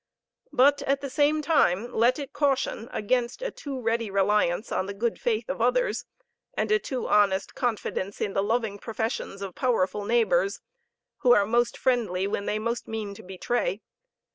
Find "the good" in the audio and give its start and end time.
4.87-5.21